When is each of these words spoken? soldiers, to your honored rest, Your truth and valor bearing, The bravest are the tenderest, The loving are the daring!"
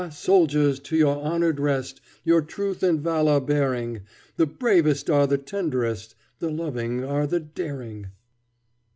soldiers, 0.09 0.79
to 0.79 0.97
your 0.97 1.17
honored 1.21 1.59
rest, 1.59 2.01
Your 2.23 2.41
truth 2.41 2.81
and 2.81 2.99
valor 2.99 3.39
bearing, 3.39 4.01
The 4.35 4.47
bravest 4.47 5.11
are 5.11 5.27
the 5.27 5.37
tenderest, 5.37 6.15
The 6.39 6.49
loving 6.49 7.03
are 7.03 7.27
the 7.27 7.39
daring!" 7.39 8.07